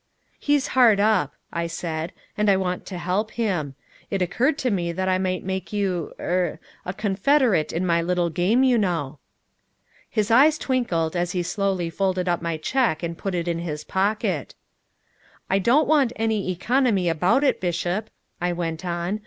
[0.39, 3.75] "He's hard up," I said, "and I want to help him.
[4.09, 8.31] It occurred to me that I might make you er a confederate in my little
[8.31, 9.19] game, you know."
[10.09, 13.83] His eyes twinkled as he slowly folded up my check and put it in his
[13.83, 14.55] pocket.
[15.51, 18.09] "I don't want any economy about it, Bishop,"
[18.41, 19.19] I went on.